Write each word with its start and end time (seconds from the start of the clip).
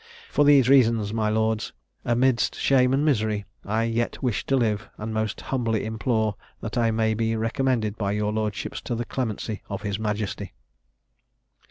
For 0.31 0.43
these 0.43 0.67
reasons, 0.67 1.13
my 1.13 1.29
lords, 1.29 1.73
amidst 2.03 2.55
shame 2.55 2.91
and 2.91 3.05
misery, 3.05 3.45
I 3.63 3.83
yet 3.83 4.23
wish 4.23 4.43
to 4.47 4.55
live; 4.57 4.89
and 4.97 5.13
most 5.13 5.39
humbly 5.41 5.85
implore, 5.85 6.33
that 6.59 6.75
I 6.75 6.89
may 6.89 7.13
be 7.13 7.35
recommended 7.35 7.99
by 7.99 8.13
your 8.13 8.33
lordship 8.33 8.73
to 8.85 8.95
the 8.95 9.05
clemency 9.05 9.61
of 9.69 9.83
his 9.83 9.99
majesty." 9.99 10.53